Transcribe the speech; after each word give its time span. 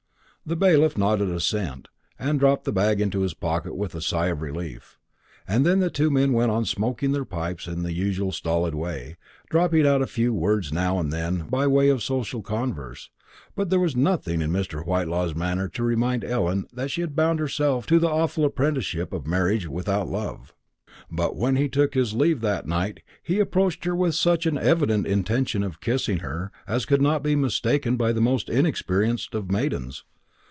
The 0.43 0.55
bailiff 0.55 0.97
nodded 0.97 1.29
assent, 1.29 1.87
and 2.17 2.39
dropped 2.39 2.65
the 2.65 2.73
bag 2.73 2.99
into 2.99 3.21
his 3.21 3.35
pocket 3.35 3.75
with 3.75 3.93
a 3.95 4.01
sigh 4.01 4.25
of 4.27 4.41
relief. 4.41 4.97
And 5.47 5.65
then 5.65 5.79
the 5.81 5.91
two 5.91 6.09
men 6.09 6.33
went 6.33 6.51
on 6.51 6.65
smoking 6.65 7.11
their 7.11 7.23
pipes 7.25 7.67
in 7.67 7.83
the 7.83 7.93
usual 7.93 8.31
stolid 8.31 8.73
way, 8.73 9.17
dropping 9.49 9.85
out 9.85 10.01
a 10.01 10.07
few 10.07 10.33
words 10.33 10.73
now 10.73 10.97
and 10.99 11.13
then 11.13 11.43
by 11.47 11.67
way 11.67 11.87
of 11.89 12.01
social 12.03 12.41
converse; 12.41 13.11
and 13.55 13.69
there 13.69 13.79
was 13.79 13.95
nothing 13.95 14.41
in 14.41 14.51
Mr. 14.51 14.83
Whitelaw's 14.83 15.35
manner 15.35 15.69
to 15.69 15.83
remind 15.83 16.25
Ellen 16.25 16.65
that 16.73 16.89
she 16.91 17.01
had 17.01 17.15
bound 17.15 17.39
herself 17.39 17.85
to 17.87 17.99
the 17.99 18.09
awful 18.09 18.43
apprenticeship 18.43 19.13
of 19.13 19.27
marriage 19.27 19.67
without 19.67 20.09
love. 20.09 20.55
But 21.09 21.37
when 21.37 21.55
he 21.55 21.69
took 21.69 21.93
his 21.93 22.15
leave 22.15 22.41
that 22.41 22.67
night 22.67 23.01
he 23.21 23.39
approached 23.39 23.85
her 23.85 23.95
with 23.95 24.15
such 24.15 24.45
an 24.47 24.57
evident 24.57 25.05
intention 25.05 25.61
of 25.63 25.79
kissing 25.79 26.17
her 26.19 26.51
as 26.67 26.87
could 26.87 27.01
not 27.01 27.21
be 27.23 27.35
mistaken 27.35 27.95
by 27.95 28.11
the 28.11 28.21
most 28.21 28.49
inexperienced 28.49 29.35
of 29.35 29.51
maidens. 29.51 30.03